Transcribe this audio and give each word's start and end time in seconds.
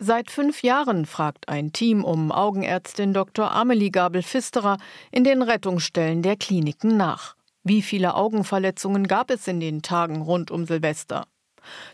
Seit 0.00 0.32
fünf 0.32 0.62
Jahren 0.64 1.06
fragt 1.06 1.48
ein 1.48 1.72
Team 1.72 2.04
um 2.04 2.32
Augenärztin 2.32 3.14
Dr. 3.14 3.52
Amelie 3.52 3.90
Gabel-Fisterer 3.90 4.78
in 5.12 5.22
den 5.22 5.40
Rettungsstellen 5.40 6.20
der 6.20 6.36
Kliniken 6.36 6.96
nach. 6.96 7.36
Wie 7.62 7.80
viele 7.80 8.14
Augenverletzungen 8.14 9.06
gab 9.06 9.30
es 9.30 9.46
in 9.46 9.60
den 9.60 9.82
Tagen 9.82 10.22
rund 10.22 10.50
um 10.50 10.66
Silvester? 10.66 11.26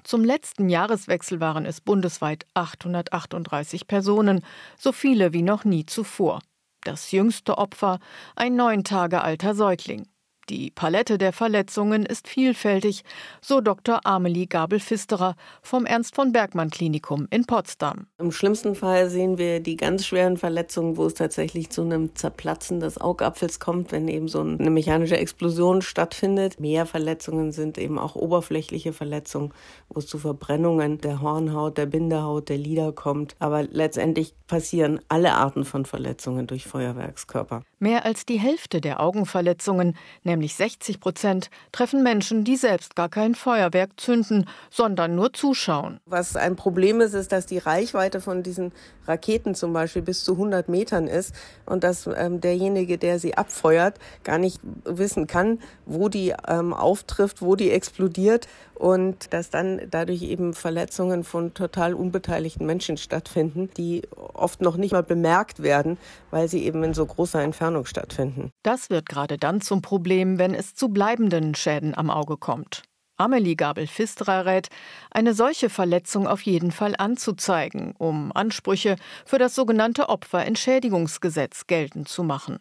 Zum 0.02 0.24
letzten 0.24 0.70
Jahreswechsel 0.70 1.40
waren 1.40 1.66
es 1.66 1.82
bundesweit 1.82 2.46
838 2.54 3.86
Personen, 3.86 4.40
so 4.78 4.92
viele 4.92 5.34
wie 5.34 5.42
noch 5.42 5.64
nie 5.64 5.84
zuvor. 5.84 6.40
Das 6.82 7.12
jüngste 7.12 7.58
Opfer 7.58 7.98
ein 8.34 8.56
neun 8.56 8.82
Tage 8.82 9.22
alter 9.22 9.54
Säugling. 9.54 10.06
Die 10.50 10.72
Palette 10.72 11.16
der 11.16 11.32
Verletzungen 11.32 12.04
ist 12.04 12.26
vielfältig, 12.26 13.04
so 13.40 13.60
Dr. 13.60 14.00
Amelie 14.04 14.48
Gabel-Fisterer 14.48 15.36
vom 15.62 15.86
Ernst 15.86 16.16
von 16.16 16.32
Bergmann 16.32 16.70
Klinikum 16.70 17.28
in 17.30 17.44
Potsdam. 17.44 18.08
Im 18.18 18.32
schlimmsten 18.32 18.74
Fall 18.74 19.08
sehen 19.08 19.38
wir 19.38 19.60
die 19.60 19.76
ganz 19.76 20.04
schweren 20.04 20.36
Verletzungen, 20.36 20.96
wo 20.96 21.06
es 21.06 21.14
tatsächlich 21.14 21.70
zu 21.70 21.82
einem 21.82 22.16
Zerplatzen 22.16 22.80
des 22.80 23.00
Augapfels 23.00 23.60
kommt, 23.60 23.92
wenn 23.92 24.08
eben 24.08 24.26
so 24.26 24.40
eine 24.40 24.70
mechanische 24.70 25.16
Explosion 25.16 25.82
stattfindet. 25.82 26.58
Mehr 26.58 26.84
Verletzungen 26.84 27.52
sind 27.52 27.78
eben 27.78 27.96
auch 27.96 28.16
oberflächliche 28.16 28.92
Verletzungen, 28.92 29.54
wo 29.88 30.00
es 30.00 30.08
zu 30.08 30.18
Verbrennungen 30.18 30.98
der 30.98 31.20
Hornhaut, 31.20 31.78
der 31.78 31.86
Bindehaut, 31.86 32.48
der 32.48 32.58
Lider 32.58 32.90
kommt. 32.90 33.36
Aber 33.38 33.62
letztendlich 33.62 34.34
passieren 34.48 34.98
alle 35.06 35.34
Arten 35.34 35.64
von 35.64 35.84
Verletzungen 35.84 36.48
durch 36.48 36.64
Feuerwerkskörper. 36.64 37.62
Mehr 37.78 38.04
als 38.04 38.26
die 38.26 38.38
Hälfte 38.38 38.80
der 38.80 39.00
Augenverletzungen, 39.00 39.96
nämlich 40.24 40.39
60 40.48 41.00
Prozent, 41.00 41.50
treffen 41.72 42.02
Menschen, 42.02 42.44
die 42.44 42.56
selbst 42.56 42.96
gar 42.96 43.08
kein 43.08 43.34
Feuerwerk 43.34 43.98
zünden, 43.98 44.48
sondern 44.70 45.14
nur 45.14 45.32
zuschauen. 45.32 46.00
Was 46.06 46.36
ein 46.36 46.56
Problem 46.56 47.00
ist, 47.00 47.14
ist, 47.14 47.32
dass 47.32 47.46
die 47.46 47.58
Reichweite 47.58 48.20
von 48.20 48.42
diesen 48.42 48.72
Raketen 49.06 49.54
zum 49.54 49.72
Beispiel 49.72 50.02
bis 50.02 50.24
zu 50.24 50.32
100 50.32 50.68
Metern 50.68 51.06
ist 51.06 51.34
und 51.66 51.84
dass 51.84 52.06
ähm, 52.06 52.40
derjenige, 52.40 52.98
der 52.98 53.18
sie 53.18 53.36
abfeuert, 53.36 53.98
gar 54.24 54.38
nicht 54.38 54.60
wissen 54.84 55.26
kann, 55.26 55.58
wo 55.86 56.08
die 56.08 56.34
ähm, 56.48 56.72
auftrifft, 56.72 57.42
wo 57.42 57.56
die 57.56 57.70
explodiert 57.70 58.46
und 58.80 59.34
dass 59.34 59.50
dann 59.50 59.82
dadurch 59.90 60.22
eben 60.22 60.54
Verletzungen 60.54 61.22
von 61.22 61.52
total 61.52 61.92
unbeteiligten 61.92 62.64
Menschen 62.64 62.96
stattfinden, 62.96 63.68
die 63.76 64.02
oft 64.32 64.62
noch 64.62 64.78
nicht 64.78 64.92
mal 64.92 65.02
bemerkt 65.02 65.62
werden, 65.62 65.98
weil 66.30 66.48
sie 66.48 66.64
eben 66.64 66.82
in 66.82 66.94
so 66.94 67.04
großer 67.04 67.42
Entfernung 67.42 67.84
stattfinden. 67.84 68.50
Das 68.62 68.88
wird 68.88 69.06
gerade 69.06 69.36
dann 69.36 69.60
zum 69.60 69.82
Problem, 69.82 70.38
wenn 70.38 70.54
es 70.54 70.74
zu 70.74 70.88
bleibenden 70.88 71.54
Schäden 71.54 71.94
am 71.94 72.08
Auge 72.08 72.38
kommt. 72.38 72.82
Amelie 73.18 73.54
Gabel-Fisterer 73.54 74.46
rät, 74.46 74.68
eine 75.10 75.34
solche 75.34 75.68
Verletzung 75.68 76.26
auf 76.26 76.40
jeden 76.40 76.72
Fall 76.72 76.94
anzuzeigen, 76.96 77.92
um 77.98 78.32
Ansprüche 78.32 78.96
für 79.26 79.36
das 79.36 79.54
sogenannte 79.54 80.08
Opferentschädigungsgesetz 80.08 81.66
geltend 81.66 82.08
zu 82.08 82.22
machen. 82.22 82.60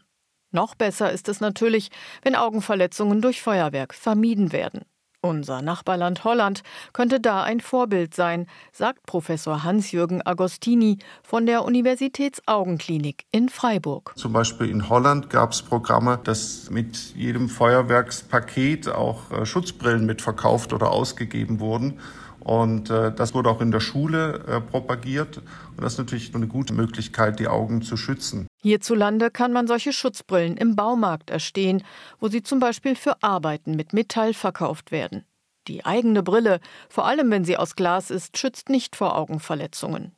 Noch 0.51 0.75
besser 0.75 1.13
ist 1.13 1.29
es 1.29 1.39
natürlich, 1.39 1.91
wenn 2.23 2.35
Augenverletzungen 2.35 3.21
durch 3.21 3.41
Feuerwerk 3.41 3.93
vermieden 3.93 4.51
werden. 4.51 4.81
Unser 5.21 5.61
Nachbarland 5.61 6.23
Holland 6.23 6.63
könnte 6.93 7.19
da 7.19 7.43
ein 7.43 7.59
Vorbild 7.59 8.15
sein, 8.15 8.47
sagt 8.71 9.05
Professor 9.05 9.65
Hans-Jürgen 9.65 10.25
Agostini 10.25 10.97
von 11.23 11.45
der 11.45 11.65
Universitätsaugenklinik 11.65 13.25
in 13.29 13.49
Freiburg. 13.49 14.13
Zum 14.15 14.31
Beispiel 14.31 14.69
in 14.69 14.87
Holland 14.87 15.29
gab 15.29 15.51
es 15.51 15.61
Programme, 15.61 16.19
dass 16.23 16.69
mit 16.69 17.13
jedem 17.17 17.49
Feuerwerkspaket 17.49 18.87
auch 18.87 19.29
äh, 19.31 19.45
Schutzbrillen 19.45 20.05
mitverkauft 20.05 20.71
oder 20.71 20.89
ausgegeben 20.89 21.59
wurden. 21.59 21.99
Und 22.39 22.89
äh, 22.89 23.11
das 23.13 23.33
wurde 23.33 23.49
auch 23.49 23.59
in 23.59 23.71
der 23.71 23.81
Schule 23.81 24.39
äh, 24.47 24.61
propagiert. 24.61 25.39
Und 25.75 25.83
das 25.83 25.93
ist 25.93 25.99
natürlich 25.99 26.33
eine 26.33 26.47
gute 26.47 26.73
Möglichkeit, 26.73 27.39
die 27.39 27.49
Augen 27.49 27.81
zu 27.81 27.97
schützen. 27.97 28.47
Hierzulande 28.61 29.31
kann 29.31 29.53
man 29.53 29.67
solche 29.67 29.93
Schutzbrillen 29.93 30.57
im 30.57 30.75
Baumarkt 30.75 31.29
erstehen, 31.29 31.83
wo 32.19 32.27
sie 32.27 32.43
zum 32.43 32.59
Beispiel 32.59 32.95
für 32.95 33.23
Arbeiten 33.23 33.75
mit 33.75 33.93
Metall 33.93 34.33
verkauft 34.33 34.91
werden. 34.91 35.23
Die 35.67 35.85
eigene 35.85 36.23
Brille, 36.23 36.59
vor 36.89 37.05
allem 37.05 37.31
wenn 37.31 37.45
sie 37.45 37.57
aus 37.57 37.75
Glas 37.75 38.11
ist, 38.11 38.37
schützt 38.37 38.69
nicht 38.69 38.95
vor 38.95 39.15
Augenverletzungen. 39.15 40.13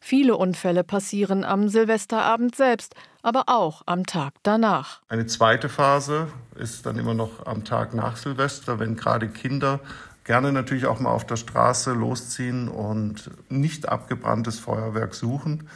Viele 0.00 0.36
Unfälle 0.36 0.84
passieren 0.84 1.44
am 1.44 1.68
Silvesterabend 1.68 2.54
selbst, 2.54 2.94
aber 3.22 3.44
auch 3.46 3.82
am 3.86 4.04
Tag 4.06 4.34
danach. 4.42 5.00
Eine 5.08 5.26
zweite 5.26 5.68
Phase 5.68 6.28
ist 6.56 6.86
dann 6.86 6.98
immer 6.98 7.14
noch 7.14 7.46
am 7.46 7.64
Tag 7.64 7.94
nach 7.94 8.16
Silvester, 8.16 8.78
wenn 8.78 8.96
gerade 8.96 9.28
Kinder 9.28 9.80
gerne 10.24 10.52
natürlich 10.52 10.86
auch 10.86 11.00
mal 11.00 11.10
auf 11.10 11.26
der 11.26 11.36
Straße 11.36 11.92
losziehen 11.92 12.68
und 12.68 13.30
nicht 13.48 13.88
abgebranntes 13.88 14.60
Feuerwerk 14.60 15.14
suchen, 15.14 15.68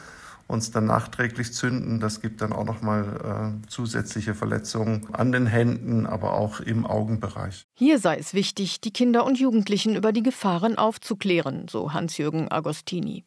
uns 0.47 0.71
dann 0.71 0.85
nachträglich 0.85 1.53
zünden. 1.53 1.99
Das 1.99 2.21
gibt 2.21 2.41
dann 2.41 2.53
auch 2.53 2.65
noch 2.65 2.81
mal 2.81 3.59
äh, 3.63 3.67
zusätzliche 3.69 4.33
Verletzungen 4.33 5.07
an 5.13 5.31
den 5.31 5.45
Händen, 5.45 6.05
aber 6.05 6.33
auch 6.33 6.59
im 6.59 6.85
Augenbereich. 6.85 7.63
Hier 7.77 7.99
sei 7.99 8.17
es 8.17 8.33
wichtig, 8.33 8.81
die 8.81 8.91
Kinder 8.91 9.25
und 9.25 9.39
Jugendlichen 9.39 9.95
über 9.95 10.11
die 10.11 10.23
Gefahren 10.23 10.77
aufzuklären, 10.77 11.67
so 11.69 11.93
Hans-Jürgen 11.93 12.49
Agostini. 12.49 13.25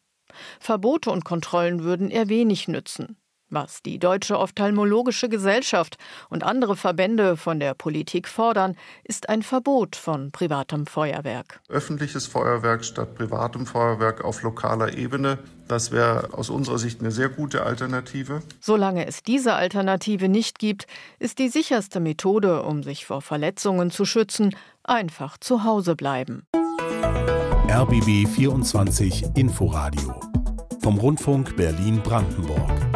Verbote 0.59 1.11
und 1.11 1.25
Kontrollen 1.25 1.83
würden 1.83 2.09
eher 2.09 2.29
wenig 2.29 2.67
nützen. 2.67 3.17
Was 3.53 3.83
die 3.83 3.99
Deutsche 3.99 4.39
Ophthalmologische 4.39 5.27
Gesellschaft 5.27 5.97
und 6.29 6.43
andere 6.43 6.77
Verbände 6.77 7.35
von 7.35 7.59
der 7.59 7.73
Politik 7.73 8.29
fordern, 8.29 8.77
ist 9.03 9.27
ein 9.27 9.43
Verbot 9.43 9.97
von 9.97 10.31
privatem 10.31 10.85
Feuerwerk. 10.85 11.59
Öffentliches 11.67 12.27
Feuerwerk 12.27 12.85
statt 12.85 13.13
privatem 13.13 13.65
Feuerwerk 13.65 14.23
auf 14.23 14.41
lokaler 14.41 14.97
Ebene, 14.97 15.37
das 15.71 15.91
wäre 15.91 16.33
aus 16.33 16.49
unserer 16.49 16.77
Sicht 16.77 16.99
eine 16.99 17.11
sehr 17.11 17.29
gute 17.29 17.63
Alternative. 17.63 18.41
Solange 18.59 19.07
es 19.07 19.23
diese 19.23 19.53
Alternative 19.53 20.27
nicht 20.27 20.59
gibt, 20.59 20.85
ist 21.17 21.39
die 21.39 21.47
sicherste 21.47 21.99
Methode, 21.99 22.63
um 22.63 22.83
sich 22.83 23.05
vor 23.05 23.21
Verletzungen 23.21 23.89
zu 23.89 24.03
schützen, 24.03 24.55
einfach 24.83 25.37
zu 25.37 25.63
Hause 25.63 25.95
bleiben. 25.95 26.45
RBB 27.69 28.27
24 28.27 29.35
Inforadio 29.35 30.19
vom 30.81 30.97
Rundfunk 30.97 31.55
Berlin-Brandenburg. 31.55 32.90